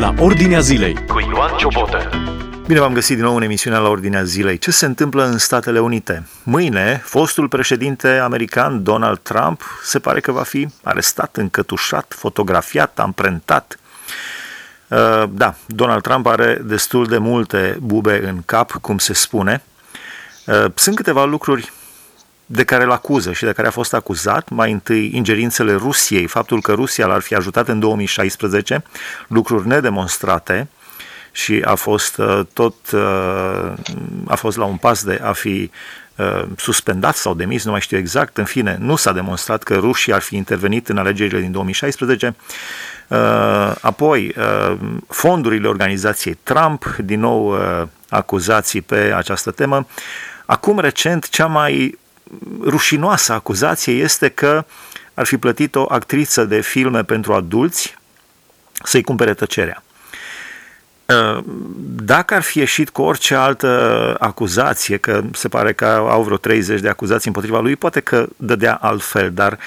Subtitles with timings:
[0.00, 2.10] la Ordinea Zilei cu Ioan Ciobotă.
[2.66, 4.58] Bine v-am găsit din nou în emisiunea la Ordinea Zilei.
[4.58, 6.26] Ce se întâmplă în Statele Unite?
[6.42, 13.78] Mâine, fostul președinte american Donald Trump se pare că va fi arestat, încătușat, fotografiat, amprentat.
[14.88, 19.62] Uh, da, Donald Trump are destul de multe bube în cap, cum se spune.
[20.46, 21.72] Uh, sunt câteva lucruri
[22.52, 26.60] de care îl acuză și de care a fost acuzat, mai întâi ingerințele Rusiei, faptul
[26.60, 28.82] că Rusia l-ar fi ajutat în 2016,
[29.26, 30.68] lucruri nedemonstrate
[31.32, 33.72] și a fost uh, tot uh,
[34.26, 35.70] a fost la un pas de a fi
[36.16, 40.12] uh, suspendat sau demis, nu mai știu exact, în fine, nu s-a demonstrat că rușii
[40.12, 42.34] ar fi intervenit în alegerile din 2016.
[43.80, 44.34] Apoi,
[45.08, 47.58] fondurile organizației Trump, din nou
[48.08, 49.86] acuzații pe această temă.
[50.46, 51.98] Acum, recent, cea mai
[52.60, 54.64] rușinoasă acuzație este că
[55.14, 57.98] ar fi plătit o actriță de filme pentru adulți
[58.82, 59.82] să-i cumpere tăcerea.
[61.06, 61.44] Uh,
[61.84, 66.80] dacă ar fi ieșit cu orice altă acuzație, că se pare că au vreo 30
[66.80, 69.58] de acuzații împotriva lui, poate că dădea altfel, dar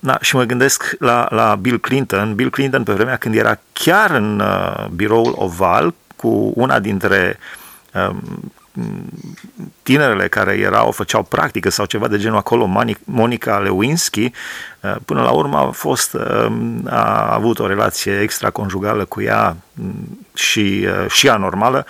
[0.00, 2.34] da, și mă gândesc la, la Bill Clinton.
[2.34, 7.38] Bill Clinton, pe vremea când era chiar în uh, biroul oval cu una dintre
[7.94, 8.52] um,
[9.82, 14.32] tinerele care erau, făceau practică sau ceva de genul acolo, Monica Lewinsky,
[14.80, 16.46] uh, până la urmă a fost, uh,
[16.86, 21.86] a avut o relație extraconjugală cu ea mm, și, uh, și anormală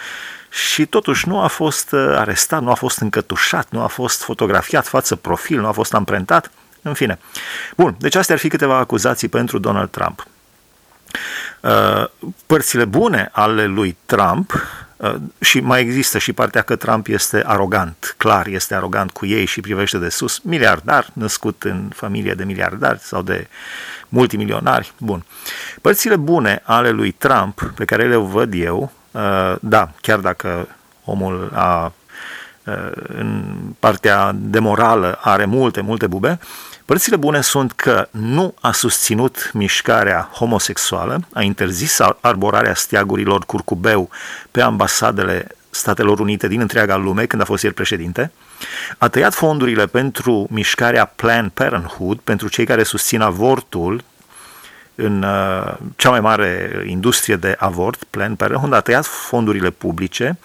[0.51, 5.17] și totuși nu a fost arestat, nu a fost încătușat, nu a fost fotografiat față
[5.17, 6.51] profil, nu a fost amprentat,
[6.83, 7.19] în fine.
[7.77, 10.27] Bun, deci astea ar fi câteva acuzații pentru Donald Trump.
[12.47, 14.78] Părțile bune ale lui Trump Uh,
[15.41, 19.61] și mai există și partea că Trump este arogant, clar este arogant cu ei și
[19.61, 23.49] privește de sus, miliardar, născut în familie de miliardari sau de
[24.09, 25.25] multimilionari, bun.
[25.81, 30.69] Părțile bune ale lui Trump, pe care le văd eu, uh, da, chiar dacă
[31.05, 31.93] omul a,
[32.65, 36.39] uh, în partea de morală are multe, multe bube,
[36.89, 44.11] Părțile bune sunt că nu a susținut mișcarea homosexuală, a interzis arborarea steagurilor curcubeu
[44.51, 48.33] pe ambasadele Statelor Unite din întreaga lume când a fost el președinte,
[48.99, 54.05] a tăiat fondurile pentru mișcarea Planned Parenthood, pentru cei care susțin avortul
[55.01, 60.39] în uh, cea mai mare industrie de avort, Planned Parenthood, a tăiat fondurile publice,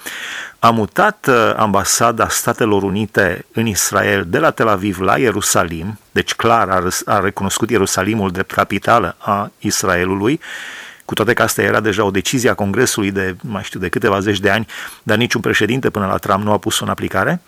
[0.59, 6.33] a mutat uh, ambasada Statelor Unite în Israel de la Tel Aviv la Ierusalim, deci
[6.33, 10.39] clar a, a recunoscut Ierusalimul drept capitală a Israelului,
[11.05, 14.19] cu toate că asta era deja o decizie a Congresului de, mai știu, de câteva
[14.19, 14.67] zeci de ani,
[15.03, 17.41] dar niciun președinte până la Trump nu a pus-o în aplicare.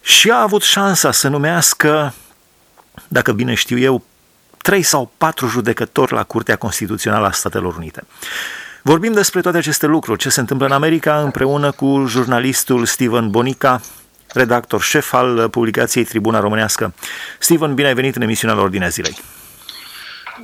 [0.00, 2.14] Și a avut șansa să numească,
[3.08, 4.04] dacă bine știu eu,
[4.68, 8.04] trei sau patru judecători la Curtea Constituțională a Statelor Unite.
[8.82, 13.80] Vorbim despre toate aceste lucruri, ce se întâmplă în America, împreună cu jurnalistul Steven Bonica,
[14.32, 16.94] redactor șef al publicației Tribuna Românească.
[17.38, 19.18] Steven, bine ai venit în emisiunea la Ordinea Zilei.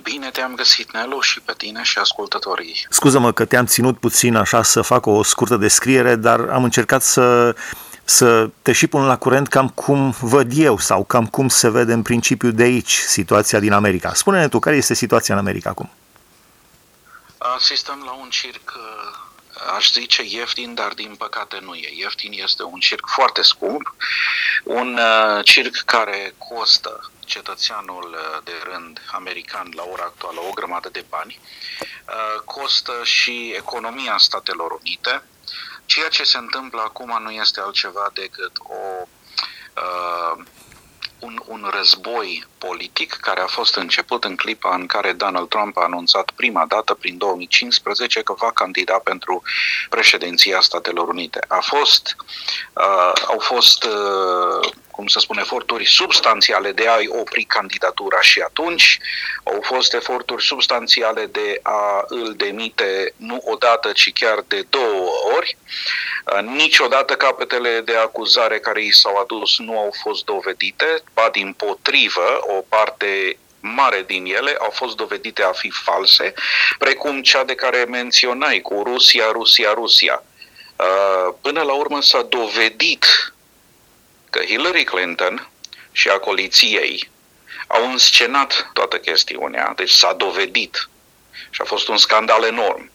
[0.03, 2.87] Bine te-am găsit, Nelu, și pe tine și ascultătorii.
[2.89, 7.55] Scuză-mă că te-am ținut puțin așa să fac o scurtă descriere, dar am încercat să
[8.05, 11.93] să te și pun la curent cam cum văd eu sau cam cum se vede
[11.93, 14.15] în principiu de aici situația din America.
[14.15, 15.91] Spune-ne tu, care este situația în America acum?
[17.39, 18.73] Asistăm la un circ,
[19.77, 21.89] aș zice ieftin, dar din păcate nu e.
[21.97, 23.95] Ieftin este un circ foarte scump,
[24.65, 24.99] un
[25.43, 31.41] circ care costă cetățeanul de rând american la ora actuală o grămadă de bani,
[32.45, 35.23] costă și economia Statelor Unite,
[35.87, 39.07] Ceea ce se întâmplă acum nu este altceva decât o,
[39.77, 40.45] uh,
[41.19, 45.83] un, un război politic care a fost început în clipa în care Donald Trump a
[45.83, 49.43] anunțat prima dată, prin 2015, că va candida pentru
[49.89, 51.45] președinția Statelor Unite.
[51.49, 52.17] A fost,
[52.73, 58.99] uh, au fost uh, cum să spun, eforturi substanțiale de a-i opri candidatura și atunci
[59.45, 65.57] au fost eforturi substanțiale de a îl demite nu odată, ci chiar de două ori.
[66.25, 71.53] Uh, niciodată capetele de acuzare care i s-au adus nu au fost dovedite, ba din
[71.53, 76.35] potrivă, o parte mare din ele au fost dovedite a fi false,
[76.79, 80.23] precum cea de care menționai cu Rusia, Rusia, Rusia.
[80.77, 83.34] Uh, până la urmă s-a dovedit
[84.35, 85.49] că Hillary Clinton
[85.93, 87.11] și acoliții ei
[87.67, 90.89] au înscenat toată chestiunea, deci s-a dovedit
[91.51, 92.91] și a fost un scandal enorm.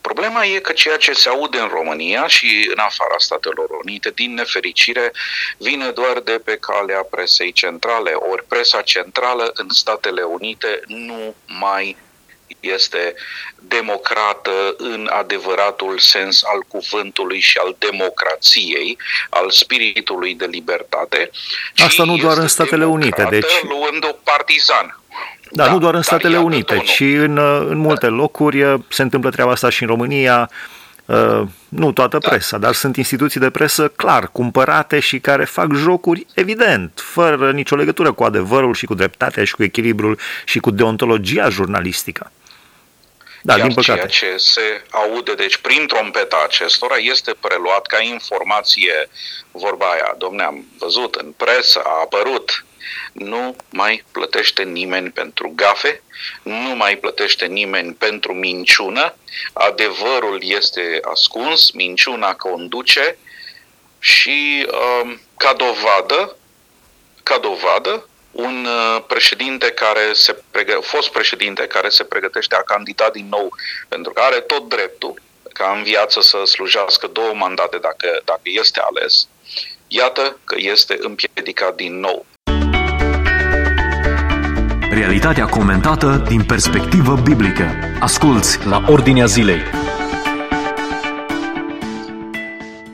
[0.00, 4.34] Problema e că ceea ce se aude în România și în afara Statelor Unite, din
[4.34, 5.12] nefericire,
[5.58, 11.96] vine doar de pe calea presei centrale, ori presa centrală în Statele Unite nu mai
[12.60, 13.14] este
[13.60, 18.98] democrată în adevăratul sens al cuvântului și al democrației,
[19.30, 21.30] al spiritului de libertate.
[21.76, 23.44] Asta nu doar în Statele Unite, deci...
[23.62, 25.00] luând-o partizan.
[25.50, 28.12] Da, da, nu doar în Statele Unite, ci în, în multe da.
[28.12, 30.50] locuri se întâmplă treaba asta și în România,
[31.08, 32.28] Uh, nu toată da.
[32.28, 37.76] presa, dar sunt instituții de presă clar cumpărate și care fac jocuri evident, fără nicio
[37.76, 42.30] legătură cu adevărul și cu dreptatea și cu echilibrul și cu deontologia jurnalistică.
[43.42, 44.06] Da, Iar din păcate.
[44.06, 49.08] ceea ce se aude, deci prin trompeta acestora, este preluat ca informație,
[49.50, 52.64] vorba aia, domne, am văzut în presă, a apărut,
[53.12, 56.02] nu mai plătește nimeni pentru gafe,
[56.42, 59.14] nu mai plătește nimeni pentru minciună,
[59.52, 63.18] adevărul este ascuns, minciuna conduce
[63.98, 64.66] și
[65.02, 66.36] um, ca dovadă,
[67.22, 73.10] ca dovadă, un uh, președinte care se pregă, fost președinte care se pregătește a candida
[73.12, 73.52] din nou,
[73.88, 75.14] pentru că are tot dreptul
[75.52, 79.28] ca în viață să slujească două mandate dacă, dacă este ales,
[79.86, 82.26] iată că este împiedicat din nou.
[84.90, 87.70] Realitatea comentată din perspectivă biblică.
[88.00, 89.62] Asculți la Ordinea Zilei.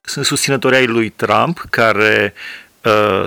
[0.03, 2.64] Sunt susținători ai lui Trump care uh,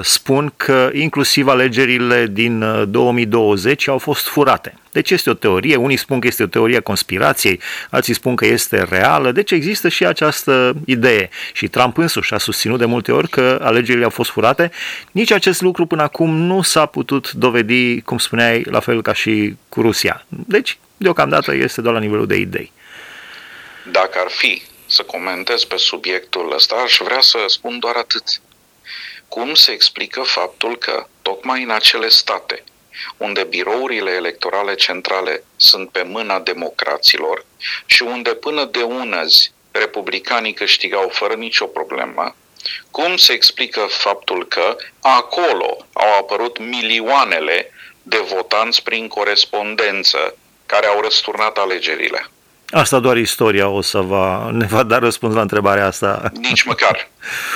[0.01, 4.73] spun că inclusiv alegerile din 2020 uh, au fost furate.
[4.91, 7.59] Deci este o teorie, unii spun că este o teorie a conspirației,
[7.89, 11.29] alții spun că este reală, deci există și această idee.
[11.53, 14.71] Și Trump însuși a susținut de multe ori că alegerile au fost furate.
[15.11, 19.55] Nici acest lucru până acum nu s-a putut dovedi, cum spuneai, la fel ca și
[19.69, 20.25] cu Rusia.
[20.27, 22.71] Deci, deocamdată este doar la nivelul de idei.
[23.91, 28.41] Dacă ar fi să comentez pe subiectul ăsta, aș vrea să spun doar atât.
[29.27, 32.63] Cum se explică faptul că, tocmai în acele state
[33.17, 37.45] unde birourile electorale centrale sunt pe mâna democraților
[37.85, 42.35] și unde până de unăzi republicanii câștigau fără nicio problemă,
[42.91, 47.71] cum se explică faptul că acolo au apărut milioanele
[48.03, 52.29] de votanți prin corespondență care au răsturnat alegerile?
[52.69, 56.31] Asta doar istoria o să va, ne va da răspuns la întrebarea asta.
[56.33, 57.09] Nici măcar.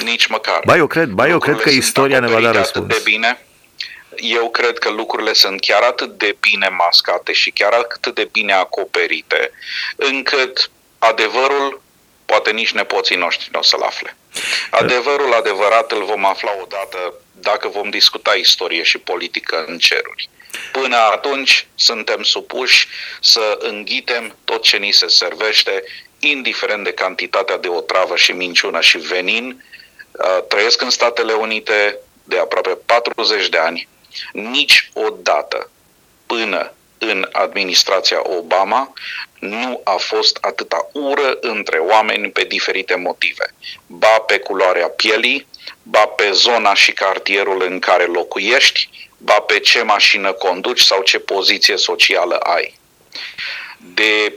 [0.04, 0.60] Nici măcar.
[0.66, 2.88] Ba, eu cred, ba, eu cred că istoria ne va da răspuns.
[2.88, 3.40] de bine
[4.16, 8.54] eu cred că lucrurile sunt chiar atât de bine mascate și chiar atât de bine
[8.54, 9.52] acoperite,
[9.96, 11.82] încât adevărul
[12.26, 14.18] poate nici nepoții noștri nu o să-l afle.
[14.70, 20.30] Adevărul adevărat îl vom afla odată dacă vom discuta istorie și politică în ceruri.
[20.72, 22.88] Până atunci suntem supuși
[23.22, 25.84] să înghitem tot ce ni se servește,
[26.20, 29.64] indiferent de cantitatea de otravă și minciună și venin.
[30.12, 33.90] Uh, trăiesc în Statele Unite de aproape 40 de ani
[34.32, 35.70] Niciodată
[36.26, 38.94] până în administrația Obama
[39.40, 43.54] nu a fost atâta ură între oameni pe diferite motive.
[43.88, 45.48] Ba pe culoarea pielii,
[45.84, 48.90] ba pe zona și cartierul în care locuiești,
[49.24, 52.80] ba pe ce mașină conduci sau ce poziție socială ai.
[53.78, 54.34] De,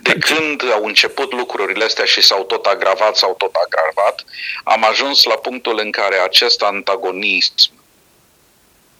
[0.00, 4.24] de când au început lucrurile astea și s-au tot agravat, s-au tot agravat,
[4.64, 7.70] am ajuns la punctul în care acest antagonism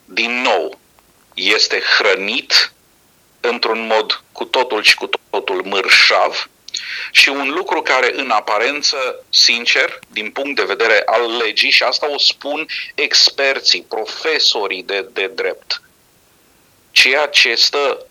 [0.05, 0.79] din nou,
[1.35, 2.73] este hrănit
[3.41, 6.49] într-un mod cu totul și cu totul mărșav
[7.11, 12.11] și un lucru care în aparență, sincer, din punct de vedere al legii, și asta
[12.11, 15.81] o spun experții, profesorii de, de drept,
[16.91, 18.06] ceea ce stă,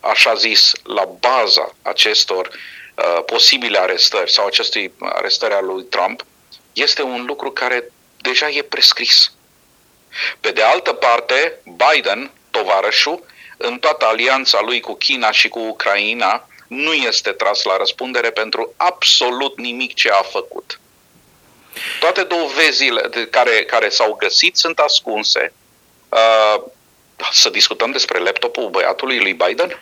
[0.00, 6.24] așa zis, la baza acestor uh, posibile arestări sau acestui arestări a lui Trump,
[6.72, 9.32] este un lucru care deja e prescris.
[10.40, 13.24] Pe de altă parte, Biden, tovarășul,
[13.56, 18.74] în toată alianța lui cu China și cu Ucraina, nu este tras la răspundere pentru
[18.76, 20.80] absolut nimic ce a făcut.
[22.00, 25.52] Toate dovezile de care, care s-au găsit sunt ascunse.
[26.08, 26.62] Uh,
[27.32, 29.78] să discutăm despre laptopul băiatului lui Biden?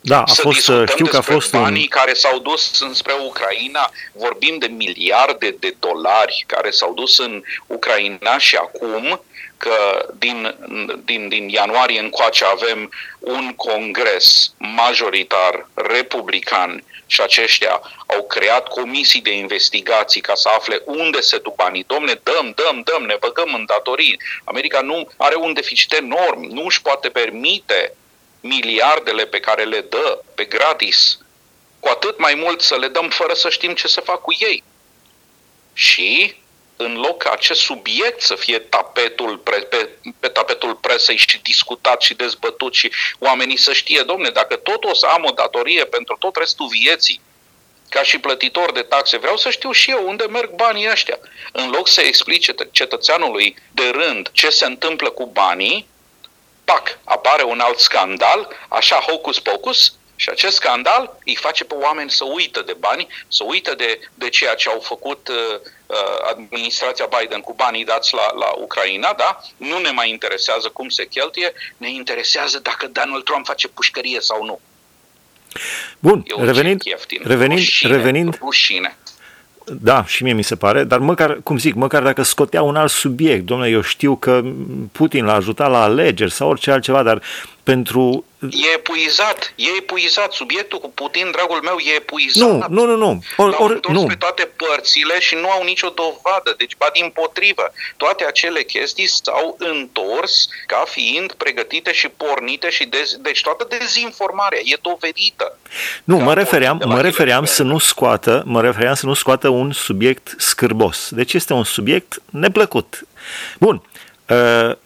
[0.00, 1.88] Da, a să fost, știu că a fost banii un...
[1.88, 8.38] care s-au dus înspre Ucraina, vorbim de miliarde de dolari care s-au dus în Ucraina
[8.38, 9.20] și acum
[9.60, 10.54] că din,
[11.04, 19.32] din, din ianuarie încoace avem un congres majoritar republican și aceștia au creat comisii de
[19.32, 21.84] investigații ca să afle unde se duc banii.
[21.86, 24.20] Domne, dăm, dăm, dăm, ne băgăm în datorii.
[24.44, 27.94] America nu are un deficit enorm, nu își poate permite
[28.40, 31.18] miliardele pe care le dă pe gratis,
[31.80, 34.62] cu atât mai mult să le dăm fără să știm ce să fac cu ei.
[35.72, 36.34] Și
[36.80, 39.88] în loc ca acest subiect să fie tapetul pre, pe,
[40.20, 44.94] pe tapetul presei și discutat și dezbătut și oamenii să știe, domne, dacă tot o
[44.94, 47.20] să am o datorie pentru tot restul vieții,
[47.88, 51.18] ca și plătitor de taxe, vreau să știu și eu unde merg banii ăștia.
[51.52, 55.88] În loc să explice cetățeanului de rând ce se întâmplă cu banii,
[56.64, 59.92] pac, apare un alt scandal, așa hocus-pocus,
[60.22, 64.28] și acest scandal îi face pe oameni să uită de bani, să uită de, de
[64.28, 65.96] ceea ce au făcut uh, uh,
[66.30, 69.40] administrația Biden cu banii dați la, la Ucraina, da?
[69.56, 74.44] Nu ne mai interesează cum se cheltuie, ne interesează dacă Donald Trump face pușcărie sau
[74.44, 74.60] nu.
[75.98, 76.82] Bun, revenind,
[77.22, 78.96] revenind, rușine, revenind, rușine.
[79.64, 82.90] Da, și mie mi se pare, dar măcar, cum zic, măcar dacă scotea un alt
[82.90, 84.42] subiect, domnule, eu știu că
[84.92, 87.22] Putin l-a ajutat la alegeri sau orice altceva, dar
[87.62, 88.24] pentru...
[88.40, 90.32] E epuizat, e epuizat.
[90.32, 92.48] Subiectul cu Putin, dragul meu, e epuizat.
[92.48, 92.96] Nu, nu, nu.
[92.96, 93.22] nu.
[93.36, 94.06] Or, or, nu.
[94.06, 96.54] pe toate părțile și nu au nicio dovadă.
[96.56, 102.84] Deci, ba din potrivă, toate acele chestii s-au întors ca fiind pregătite și pornite și
[102.84, 103.16] dez...
[103.20, 105.58] deci toată dezinformarea e dovedită.
[106.04, 110.34] Nu, mă refeream, mă refeream să nu scoată, mă refeream să nu scoată un subiect
[110.38, 111.08] scârbos.
[111.10, 113.06] Deci este un subiect neplăcut.
[113.58, 113.82] Bun.
[114.28, 114.76] Uh,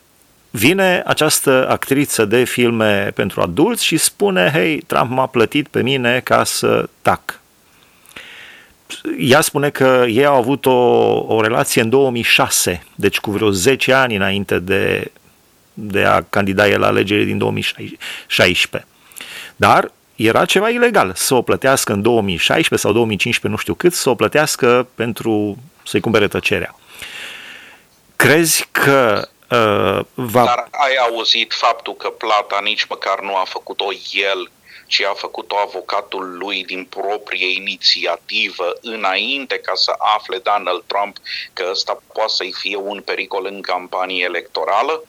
[0.56, 6.20] vine această actriță de filme pentru adulți și spune, hei, Trump m-a plătit pe mine
[6.20, 7.40] ca să tac.
[9.18, 10.72] Ea spune că ei au avut o,
[11.34, 15.10] o relație în 2006, deci cu vreo 10 ani înainte de,
[15.72, 18.88] de a candida el la alegerile din 2016.
[19.56, 24.10] Dar era ceva ilegal să o plătească în 2016 sau 2015, nu știu cât, să
[24.10, 26.76] o plătească pentru să-i cumpere tăcerea.
[28.16, 30.44] Crezi că uh, va...
[30.44, 34.50] Dar ai auzit faptul că plata nici măcar nu a făcut-o el,
[34.86, 41.16] ci a făcut-o avocatul lui din proprie inițiativă înainte ca să afle Donald Trump
[41.52, 45.04] că ăsta poate să-i fie un pericol în campanie electorală?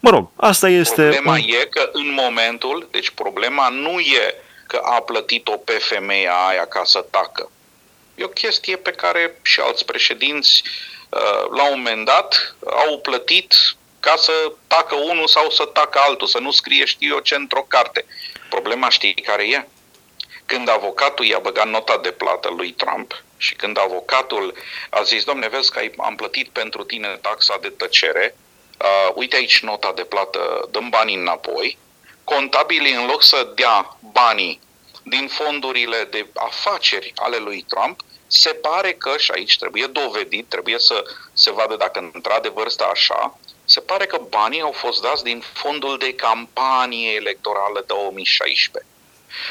[0.00, 1.02] Mă rog, asta este...
[1.02, 1.38] Problema un...
[1.38, 4.34] e că în momentul, deci problema nu e
[4.66, 7.50] că a plătit-o pe femeia aia ca să tacă.
[8.14, 10.94] E o chestie pe care și alți președinți uh,
[11.50, 13.54] la un moment dat au plătit
[14.00, 17.64] ca să tacă unul sau să tacă altul, să nu scrie știu eu ce într-o
[17.68, 18.04] carte.
[18.48, 19.68] Problema știi care e?
[20.46, 24.54] Când avocatul i-a băgat nota de plată lui Trump și când avocatul
[24.90, 28.36] a zis, domne, vezi că am plătit pentru tine taxa de tăcere,
[28.80, 31.78] uh, uite aici nota de plată, dăm banii înapoi,
[32.24, 34.60] contabilii în loc să dea banii
[35.02, 38.00] din fondurile de afaceri ale lui Trump,
[38.36, 43.38] se pare că, și aici trebuie dovedit, trebuie să se vadă dacă într-adevăr stă așa,
[43.64, 48.90] se pare că banii au fost dați din fondul de campanie electorală 2016.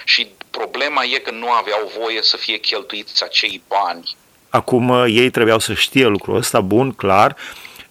[0.06, 4.16] Și problema e că nu aveau voie să fie cheltuiți acei bani.
[4.50, 7.36] Acum uh, ei trebuiau să știe lucrul ăsta, bun, clar,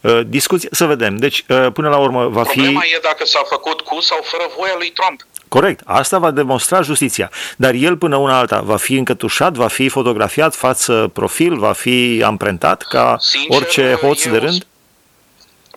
[0.03, 1.17] Uh, discuție, să vedem.
[1.17, 2.59] Deci, uh, până la urmă, va fi...
[2.59, 5.27] Problema e dacă s-a făcut cu sau fără voia lui Trump.
[5.59, 7.31] Corect, asta va demonstra justiția.
[7.57, 12.23] Dar el, până una alta, va fi încătușat, va fi fotografiat față profil, va fi
[12.25, 14.67] amprentat ca Sincer, orice hoț de rând?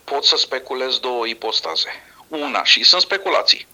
[0.04, 1.90] Pot să speculez două ipostaze.
[2.28, 3.68] Una, și sunt speculații.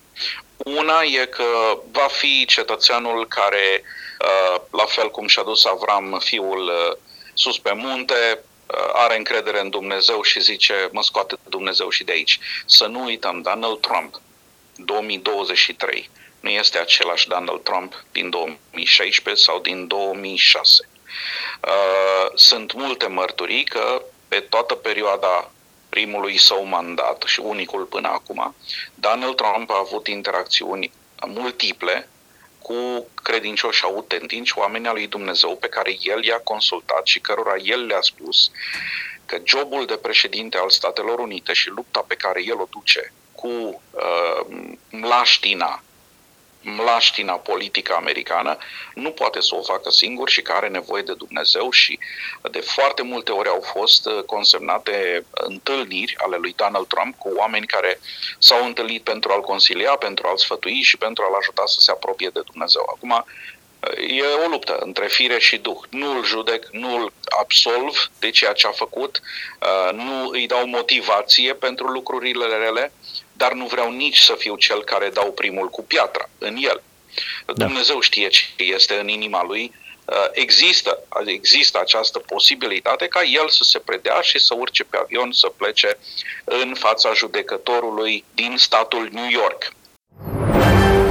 [0.58, 1.43] Una e că
[1.91, 3.84] va fi cetățeanul care,
[4.20, 6.72] uh, la fel cum și-a dus Avram fiul
[7.34, 8.39] sus pe munte,
[8.72, 12.39] Uh, are încredere în Dumnezeu și zice, mă scoate Dumnezeu și de aici.
[12.65, 14.22] Să nu uităm, Donald Trump,
[14.85, 16.09] 2023,
[16.39, 20.89] nu este același Donald Trump din 2016 sau din 2006.
[21.63, 25.51] Uh, sunt multe mărturii că pe toată perioada
[25.89, 28.55] primului său mandat și unicul până acum,
[28.95, 30.91] Donald Trump a avut interacțiuni
[31.27, 32.09] multiple
[32.59, 37.85] cu credincioși autentici, oameni al lui Dumnezeu pe care el i-a consultat și cărora el
[37.85, 38.51] le-a spus
[39.25, 43.81] că jobul de președinte al Statelor Unite și lupta pe care el o duce cu
[43.91, 44.45] uh,
[44.89, 45.83] mlaștina
[46.63, 48.57] mlaștina politică americană,
[48.93, 52.00] nu poate să o facă singur și care are nevoie de Dumnezeu și
[52.51, 57.65] de foarte multe ori au fost uh, consemnate întâlniri ale lui Donald Trump cu oameni
[57.65, 58.00] care
[58.38, 62.29] s-au întâlnit pentru a-l consilia, pentru a-l sfătui și pentru a-l ajuta să se apropie
[62.33, 62.86] de Dumnezeu.
[62.95, 63.24] Acum, uh,
[64.07, 65.79] E o luptă între fire și duh.
[65.89, 69.21] Nu îl judec, nu îl absolv de ceea ce a făcut,
[69.62, 72.91] uh, nu îi dau motivație pentru lucrurile rele,
[73.41, 76.83] dar nu vreau nici să fiu cel care dau primul cu piatra în el.
[77.45, 77.53] Da.
[77.65, 79.71] Dumnezeu știe ce este în inima lui,
[80.05, 85.31] uh, există, există această posibilitate ca el să se predea și să urce pe avion
[85.31, 85.98] să plece
[86.43, 89.74] în fața judecătorului din statul New York.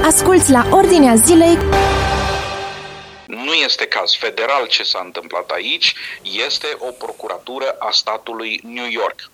[0.05, 1.59] Asculți la Ordinea Zilei
[3.27, 9.31] Nu este caz federal ce s-a întâmplat aici, este o procuratură a statului New York.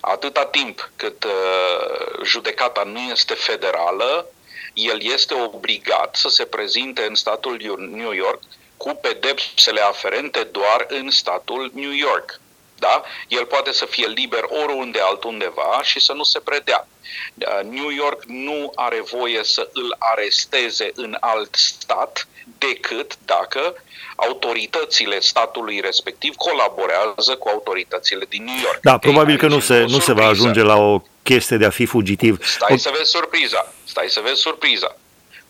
[0.00, 4.26] Atâta timp cât uh, judecata nu este federală,
[4.74, 8.42] el este obligat să se prezinte în statul New York
[8.76, 12.40] cu pedepsele aferente doar în statul New York.
[12.78, 13.02] Da?
[13.28, 16.86] El poate să fie liber oriunde altundeva și să nu se predea.
[17.34, 23.74] Uh, New York nu are voie să îl aresteze în alt stat decât dacă
[24.20, 28.80] autoritățile statului respectiv colaborează cu autoritățile din New York.
[28.80, 31.70] Da, probabil Ei, că nu se, nu se va ajunge la o chestie de a
[31.70, 32.44] fi fugitiv.
[32.44, 32.76] Stai o...
[32.76, 33.72] să vezi surpriza.
[33.84, 34.96] Stai să vezi surpriza.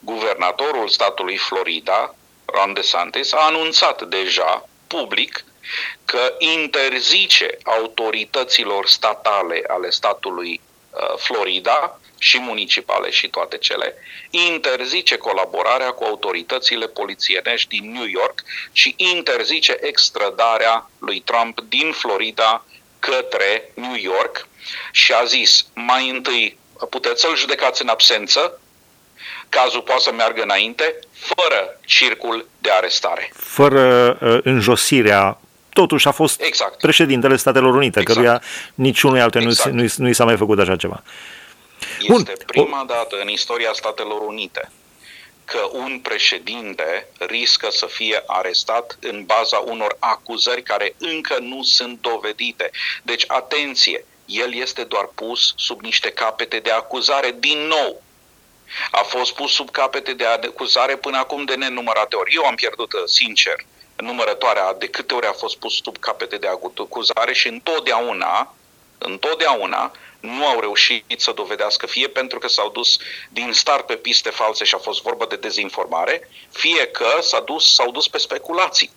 [0.01, 5.45] Guvernatorul statului Florida, Ron DeSantis, a anunțat deja public
[6.05, 10.61] că interzice autorităților statale ale statului
[10.91, 13.95] uh, Florida și municipale și toate cele,
[14.31, 22.65] interzice colaborarea cu autoritățile polițienești din New York și interzice extradarea lui Trump din Florida
[22.99, 24.49] către New York
[24.93, 26.59] și a zis mai întâi
[26.91, 28.61] puteți să-l judecați în absență,
[29.49, 33.33] cazul poate să meargă înainte, fără circul de arestare.
[33.35, 35.39] Fără uh, înjosirea
[35.73, 36.81] totuși a fost exact.
[36.81, 38.19] președintele Statelor Unite, exact.
[38.19, 38.43] căruia
[38.75, 39.75] niciunui alte exact.
[39.75, 41.03] nu, nu, nu i s-a mai făcut așa ceva.
[42.01, 42.25] Este Bun.
[42.47, 44.71] prima dată în istoria Statelor Unite
[45.45, 52.01] că un președinte riscă să fie arestat în baza unor acuzări care încă nu sunt
[52.01, 52.71] dovedite.
[53.03, 58.03] Deci, atenție, el este doar pus sub niște capete de acuzare din nou.
[58.91, 62.35] A fost pus sub capete de acuzare până acum de nenumărate ori.
[62.35, 63.57] Eu am pierdut, sincer,
[63.97, 68.55] numărătoarea de câte ori a fost pus sub capete de acuzare și întotdeauna,
[68.99, 72.97] întotdeauna nu au reușit să dovedească, fie pentru că s-au dus
[73.31, 77.75] din start pe piste false și a fost vorba de dezinformare, fie că s-au dus,
[77.75, 78.91] s-au dus pe speculații.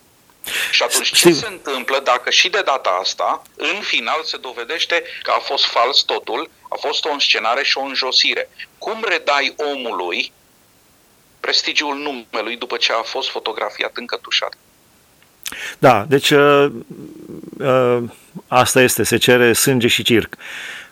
[0.71, 5.31] Și atunci ce se întâmplă dacă și de data asta, în final se dovedește că
[5.31, 8.49] a fost fals totul, a fost o înscenare și o înjosire?
[8.77, 10.31] Cum redai omului
[11.39, 14.53] prestigiul numelui după ce a fost fotografiat încătușat?
[15.79, 16.72] Da, deci uh,
[17.59, 18.03] uh,
[18.48, 20.35] asta este, se cere sânge și circ.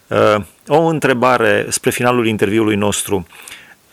[0.10, 0.36] Uh,
[0.67, 3.28] o întrebare spre finalul interviului nostru.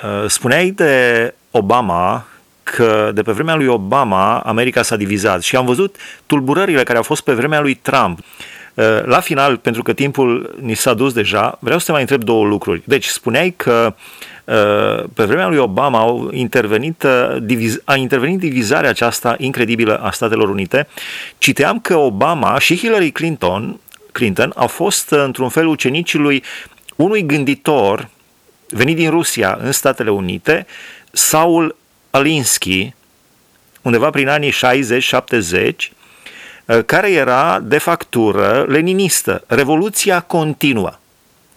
[0.04, 2.26] Uh, spuneai de Obama
[2.62, 7.02] că de pe vremea lui Obama America s-a divizat și am văzut tulburările care au
[7.02, 8.18] fost pe vremea lui Trump.
[8.74, 12.24] Uh, la final, pentru că timpul ni s-a dus deja, vreau să te mai întreb
[12.24, 12.82] două lucruri.
[12.84, 13.94] Deci, spuneai că
[15.14, 17.04] pe vremea lui Obama au intervenit,
[17.84, 20.88] a intervenit divizarea aceasta incredibilă a Statelor Unite.
[21.38, 23.80] Citeam că Obama și Hillary Clinton
[24.16, 26.42] Clinton au fost într-un fel ucenicii lui
[26.96, 28.08] unui gânditor
[28.68, 30.66] venit din Rusia în Statele Unite,
[31.12, 31.76] Saul
[32.10, 32.94] Alinsky,
[33.82, 35.72] undeva prin anii 60-70,
[36.86, 40.98] care era de factură leninistă, revoluția continuă.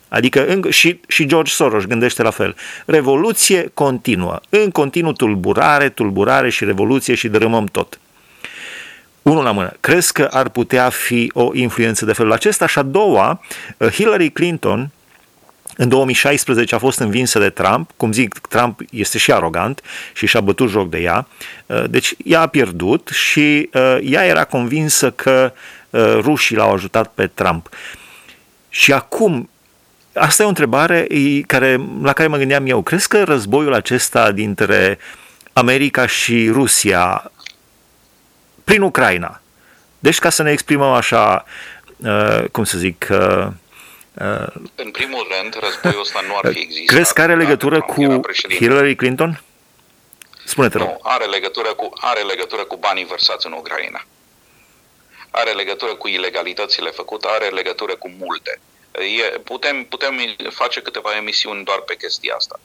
[0.07, 2.55] Adică și, și George Soros gândește la fel.
[2.85, 4.39] Revoluție continuă.
[4.49, 7.99] În continuu tulburare, tulburare și revoluție și dărâmăm tot.
[9.21, 9.73] Unul la mână.
[9.79, 12.67] Crezi că ar putea fi o influență de felul acesta?
[12.67, 13.41] Și a doua,
[13.77, 14.91] uh, Hillary Clinton,
[15.75, 19.81] în 2016 a fost învinsă de Trump, cum zic, Trump este și arogant
[20.13, 21.27] și și-a bătut joc de ea,
[21.65, 25.53] uh, deci ea a pierdut și uh, ea era convinsă că
[26.19, 27.69] rușii l-au ajutat pe Trump.
[28.69, 29.49] Și acum,
[30.13, 31.07] asta e o întrebare
[31.47, 32.81] care, la care mă gândeam eu.
[32.81, 34.97] Crezi că războiul acesta dintre
[35.53, 37.31] America și Rusia
[38.69, 39.41] prin Ucraina.
[39.99, 41.45] Deci, ca să ne exprimăm așa,
[41.97, 43.47] uh, cum să zic, uh,
[44.13, 46.95] uh, în primul rând, războiul ăsta nu ar fi existat.
[46.95, 49.41] Crezi că are legătură cu Hillary Clinton?
[50.45, 54.05] Spune-te Nu, are legătură, cu, are legătură cu banii vărsați în Ucraina.
[55.31, 58.59] Are legătură cu ilegalitățile făcute, are legătură cu multe.
[58.91, 60.13] E, putem, putem
[60.49, 62.59] face câteva emisiuni doar pe chestia asta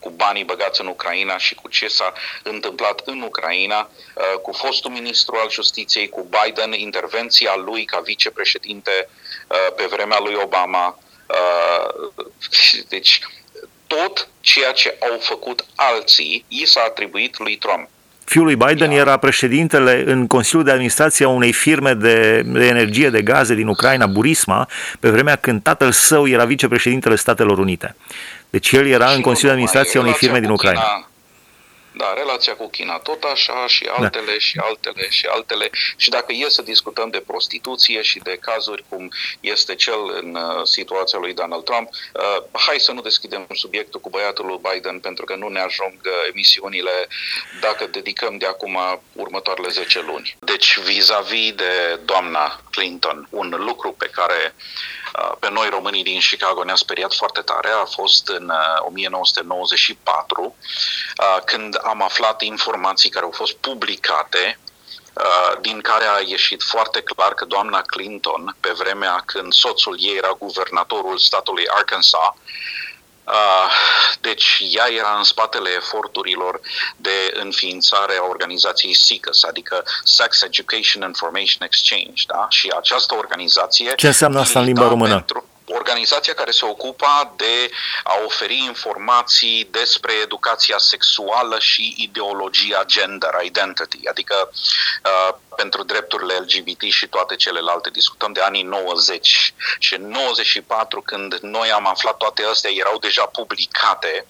[0.00, 4.90] cu banii băgați în Ucraina și cu ce s-a întâmplat în Ucraina, uh, cu fostul
[4.90, 9.08] ministru al justiției, cu Biden, intervenția lui ca vicepreședinte
[9.48, 10.98] uh, pe vremea lui Obama.
[11.26, 12.10] Uh,
[12.88, 13.20] deci,
[13.86, 17.88] tot ceea ce au făcut alții i s-a atribuit lui Trump.
[18.28, 23.10] Fiul lui Biden era președintele în Consiliul de Administrație a unei firme de, de energie
[23.10, 24.68] de gaze din Ucraina, Burisma,
[25.00, 27.96] pe vremea când tatăl său era vicepreședintele Statelor Unite.
[28.50, 31.08] Deci el era și în Consiliul de Administrație a unei firme din Ucraina.
[31.98, 33.92] Da, relația cu China tot așa și da.
[33.92, 34.38] altele da.
[34.38, 35.70] și altele și altele.
[35.96, 40.64] Și dacă e să discutăm de prostituție și de cazuri cum este cel în uh,
[40.64, 45.24] situația lui Donald Trump, uh, hai să nu deschidem subiectul cu băiatul lui Biden pentru
[45.24, 47.08] că nu ne ajung uh, emisiunile
[47.60, 48.78] dacă dedicăm de acum
[49.12, 50.36] următoarele 10 luni.
[50.40, 54.98] Deci, vis-a-vis de doamna Clinton, un lucru pe care uh,
[55.38, 57.68] pe noi românii din Chicago ne-a speriat foarte tare.
[57.68, 60.52] A fost în 1994 uh,
[61.18, 64.58] uh, când am aflat informații care au fost publicate
[65.60, 70.36] din care a ieșit foarte clar că doamna Clinton, pe vremea când soțul ei era
[70.38, 72.48] guvernatorul statului Arkansas, Uh,
[74.20, 76.60] deci ea era în spatele eforturilor
[76.96, 82.46] de înființare a organizației SICAS, adică Sex Education Information Exchange, da?
[82.48, 83.92] Și această organizație...
[83.96, 85.14] Ce înseamnă asta în limba română?
[85.14, 87.70] Pentru, organizația care se ocupa de
[88.02, 94.58] a oferi informații despre educația sexuală și ideologia gender identity, adică uh,
[95.56, 97.90] pentru drepturile LGBT și toate celelalte.
[97.90, 103.24] Discutăm de anii 90 și în 94 când noi am aflat toate astea erau deja
[103.24, 104.26] publicate,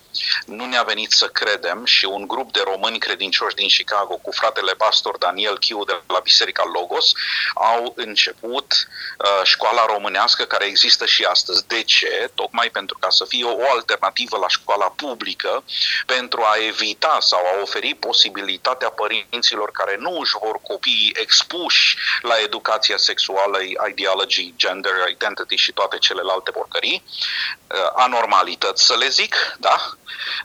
[0.46, 4.72] nu ne-a venit să credem și un grup de români credincioși din Chicago cu fratele
[4.72, 7.12] pastor Daniel Chiu de la Biserica Logos
[7.54, 8.88] au început
[9.18, 11.66] uh, școala românească care există și astăzi.
[11.66, 12.30] De ce?
[12.34, 15.64] Tocmai pentru ca să fie o alternativă la școala publică,
[16.06, 22.34] pentru a evita sau a oferi posibilitatea părinților care nu își vor copii expuși la
[22.42, 23.58] educația sexuală,
[23.90, 29.92] ideology, gender, identity și toate celelalte porcării, uh, anormalități să le zic, da?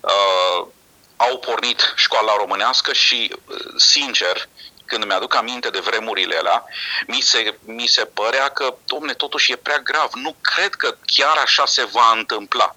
[0.01, 0.67] Uh,
[1.15, 4.47] au pornit școala românească și, uh, sincer,
[4.85, 6.65] când mi-aduc aminte de vremurile alea,
[7.07, 10.09] mi se, mi se părea că, domne, totuși e prea grav.
[10.13, 12.75] Nu cred că chiar așa se va întâmpla.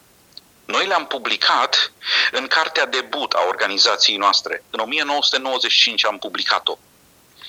[0.65, 1.93] Noi le-am publicat
[2.33, 4.65] în cartea debut a organizației noastre.
[4.71, 6.79] În 1995 am publicat-o.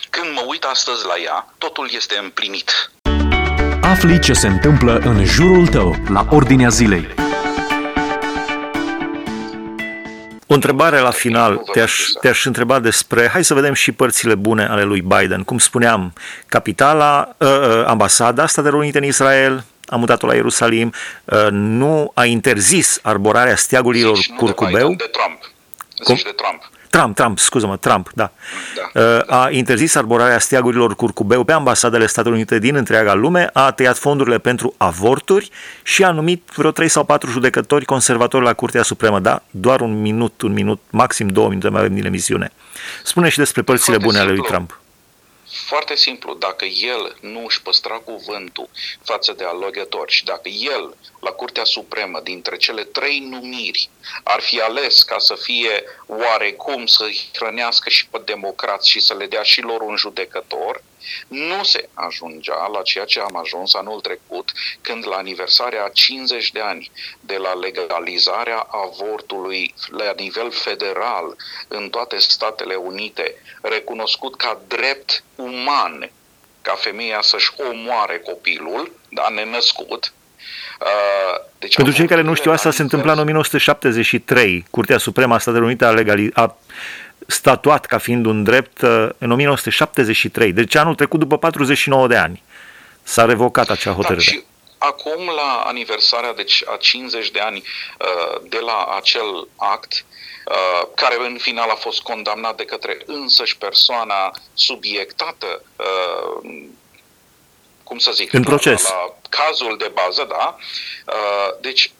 [0.10, 2.91] Când mă uit astăzi la ea, totul este împlinit.
[3.82, 7.08] Afli ce se întâmplă în jurul tău, la ordinea zilei.
[10.48, 11.58] O întrebare la final.
[11.72, 15.43] Te-aș, te-aș întreba despre, hai să vedem și părțile bune ale lui Biden.
[15.43, 16.13] Cum spuneam,
[16.48, 20.93] capitala, uh, uh, ambasada Statelor Unite în Israel, a mutat-o la Ierusalim,
[21.26, 24.93] uh, nu a interzis arborarea steagurilor deci, curcubeu.
[24.96, 25.52] De Trump.
[26.04, 26.15] Cum?
[26.24, 26.72] de Trump.
[26.98, 28.32] Trump, Trump, scuză-mă, Trump, da.
[28.94, 29.42] da, uh, da.
[29.42, 34.38] A interzis arborarea steagurilor curcubeu pe ambasadele Statelor Unite din întreaga lume, a tăiat fondurile
[34.38, 35.50] pentru avorturi
[35.84, 39.20] și a numit vreo 3 sau 4 judecători conservatori la Curtea Supremă.
[39.20, 42.52] Da, doar un minut, un minut, maxim două minute mai avem din emisiune.
[43.04, 44.80] Spune și despre părțile bune ale lui Trump.
[45.50, 48.70] Foarte simplu, dacă el nu își păstra cuvântul
[49.04, 53.90] față de alegători și dacă el, la Curtea Supremă, dintre cele trei numiri,
[54.24, 59.26] ar fi ales ca să fie oarecum să-i hrănească și pe democrați și să le
[59.26, 60.84] dea și lor un judecător,
[61.28, 66.60] nu se ajungea la ceea ce am ajuns anul trecut, când la aniversarea 50 de
[66.60, 71.36] ani de la legalizarea avortului la nivel federal
[71.68, 76.10] în toate Statele Unite, recunoscut ca drept uman
[76.62, 80.13] ca femeia să-și omoare copilul, da, nenăscut,
[80.80, 84.65] uh, deci Pentru cei care nu știu, asta se întâmpla în 1973.
[84.69, 86.58] Curtea Supremă a Statelor Unite a, legali- a
[87.28, 92.43] statuat ca fiind un drept uh, în 1973, deci anul trecut după 49 de ani.
[93.04, 94.26] S-a revocat acea da, hotărâre.
[94.26, 94.43] Da, și
[94.88, 97.63] acum, la aniversarea deci, a 50 de ani
[98.00, 100.06] uh, de la acel act,
[100.45, 105.62] uh, care în final a fost condamnat de către însăși persoana subiectată,
[107.84, 108.84] cum să zic, în proces.
[108.84, 110.58] La, la cazul de bază, da.
[111.62, 111.91] Deci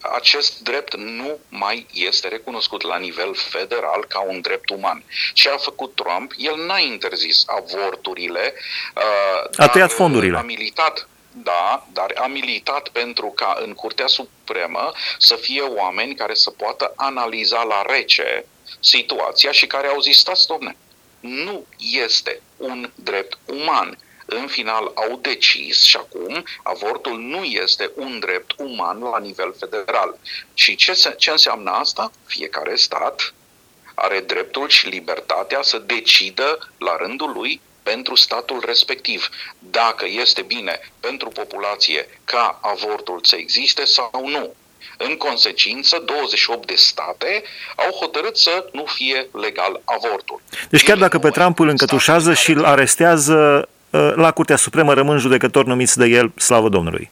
[0.00, 5.04] acest drept nu mai este recunoscut la nivel federal ca un drept uman.
[5.32, 6.32] Ce a făcut Trump?
[6.36, 8.54] El n-a interzis avorturile.
[8.96, 10.38] Uh, a tăiat fondurile.
[10.38, 11.08] A militat
[11.42, 16.92] da, dar a militat pentru ca în Curtea Supremă să fie oameni care să poată
[16.96, 18.46] analiza la rece
[18.80, 20.76] situația și care au zis, stați, domne,
[21.20, 28.18] nu este un drept uman în final au decis și acum avortul nu este un
[28.18, 30.18] drept uman la nivel federal.
[30.54, 32.10] Și ce, se, ce înseamnă asta?
[32.26, 33.34] Fiecare stat
[33.94, 40.80] are dreptul și libertatea să decidă la rândul lui pentru statul respectiv, dacă este bine
[41.00, 44.54] pentru populație ca avortul să existe sau nu.
[44.98, 47.42] În consecință, 28 de state
[47.76, 50.42] au hotărât să nu fie legal avortul.
[50.70, 55.18] Deci chiar dacă pe Trump îl încătușează și îl arestează, Uh, la Curtea Supremă rămân
[55.18, 57.10] judecători numiți de el, slavă Domnului.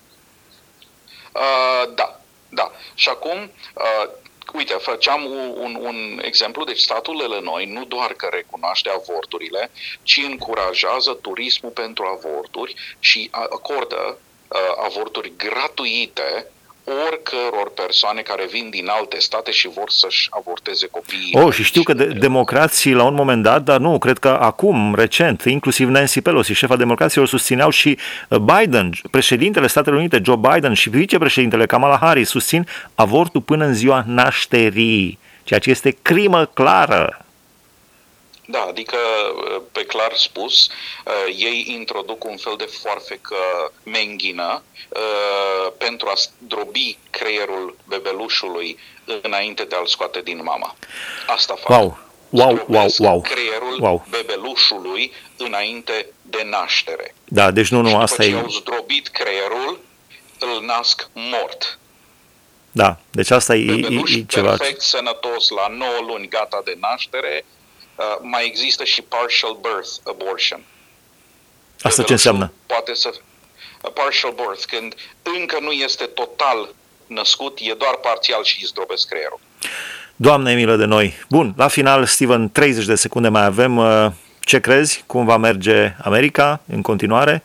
[1.32, 2.70] Uh, da, da.
[2.94, 3.38] Și acum,
[3.74, 4.10] uh,
[4.52, 9.70] Uite, făceam un, un, un exemplu, deci statul Illinois nu doar că recunoaște avorturile,
[10.02, 16.50] ci încurajează turismul pentru avorturi și acordă uh, avorturi gratuite
[16.84, 21.30] oricăror persoane care vin din alte state și vor să-și avorteze copiii.
[21.32, 24.94] Oh, și știu că de- democrații la un moment dat, dar nu, cred că acum,
[24.94, 30.72] recent, inclusiv Nancy Pelosi, șefa democraților, susțineau și uh, Biden, președintele Statelor Unite, Joe Biden
[30.72, 37.21] și vicepreședintele Kamala Harris susțin avortul până în ziua nașterii, ceea ce este crimă clară.
[38.46, 38.96] Da, adică,
[39.72, 40.68] pe clar spus,
[41.04, 43.36] uh, ei introduc un fel de foarfecă
[43.82, 48.78] menghină uh, pentru a drobi creierul bebelușului
[49.22, 50.76] înainte de a-l scoate din mama.
[51.26, 51.68] Asta fac.
[51.68, 51.98] Wow,
[52.30, 53.20] wow, wow, wow.
[53.20, 54.06] creierul wow.
[54.10, 57.14] bebelușului înainte de naștere.
[57.24, 58.40] Da, deci nu, nu, și asta după e...
[58.40, 59.80] ce au zdrobit creierul,
[60.38, 61.78] îl nasc mort.
[62.72, 64.48] Da, deci asta e, e, Bebeluș e ceva...
[64.48, 67.61] perfect sănătos la 9 luni gata de naștere, uh,
[68.20, 70.64] mai există și partial birth abortion.
[71.82, 72.52] Asta ce Bebelușul înseamnă?
[72.66, 73.10] Poate să
[73.82, 76.74] a partial birth, când încă nu este total
[77.06, 79.40] născut, e doar parțial și îi zdrobesc creierul.
[80.16, 81.14] Doamne milă de noi!
[81.28, 83.76] Bun, la final, Steven, 30 de secunde mai avem.
[83.76, 84.10] Uh,
[84.44, 85.04] Ce crezi?
[85.06, 87.42] Cum va merge America în continuare?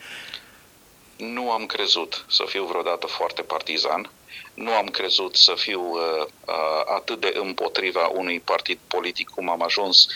[1.16, 4.10] Nu am crezut să fiu vreodată foarte partizan.
[4.58, 9.62] Nu am crezut să fiu uh, uh, atât de împotriva unui partid politic cum am
[9.62, 10.08] ajuns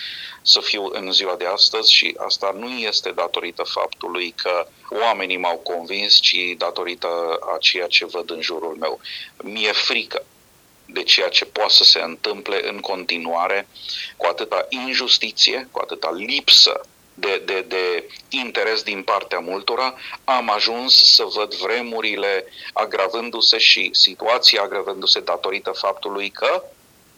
[0.42, 5.58] să fiu în ziua de astăzi și asta nu este datorită faptului că oamenii m-au
[5.58, 7.08] convins, ci datorită
[7.54, 9.00] a ceea ce văd în jurul meu.
[9.44, 10.26] Mi-e frică
[10.86, 13.68] de ceea ce poate să se întâmple în continuare
[14.18, 16.82] cu atâta injustiție, cu atâta lipsă
[17.22, 17.84] de, de, de
[18.30, 26.30] interes din partea multora, am ajuns să văd vremurile agravându-se și situația agravându-se datorită faptului
[26.30, 26.64] că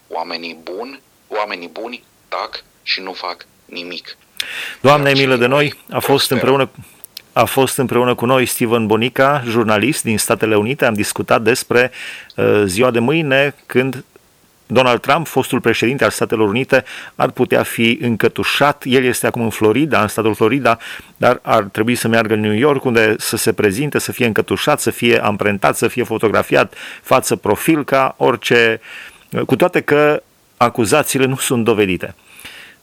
[0.07, 4.17] oamenii buni, oamenii buni tac și nu fac nimic.
[4.81, 6.39] Doamne Iar milă de noi, cei a fost prosperă.
[6.39, 6.71] împreună
[7.33, 10.85] a fost împreună cu noi Steven Bonica, jurnalist din Statele Unite.
[10.85, 11.91] Am discutat despre
[12.35, 14.03] uh, ziua de mâine când
[14.73, 16.83] Donald Trump, fostul președinte al Statelor Unite,
[17.15, 18.83] ar putea fi încătușat.
[18.85, 20.77] El este acum în Florida, în statul Florida,
[21.17, 24.79] dar ar trebui să meargă în New York, unde să se prezinte, să fie încătușat,
[24.79, 28.81] să fie amprentat, să fie fotografiat față profil ca orice,
[29.45, 30.23] cu toate că
[30.57, 32.15] acuzațiile nu sunt dovedite.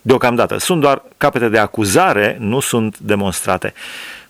[0.02, 0.58] Deocamdată.
[0.58, 3.72] Sunt doar capete de acuzare, nu sunt demonstrate.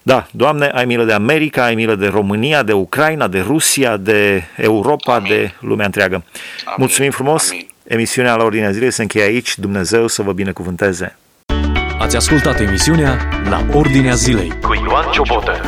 [0.02, 4.42] Da, Doamne, ai milă de America, ai milă de România, de Ucraina, de Rusia, de
[4.56, 5.28] Europa, Amin.
[5.28, 6.14] de lumea întreagă.
[6.14, 6.74] Amin.
[6.76, 7.50] Mulțumim frumos!
[7.50, 7.66] Amin.
[7.84, 9.58] Emisiunea la Ordinea Zilei se încheie aici.
[9.58, 11.16] Dumnezeu să vă binecuvânteze!
[11.98, 15.60] Ați ascultat emisiunea La Ordinea Zilei cu Ioan Ciobotă.